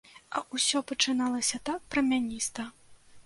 А 0.37 0.41
ўсё 0.53 0.79
пачыналася 0.91 1.61
так 1.71 1.85
прамяніста! 1.93 2.67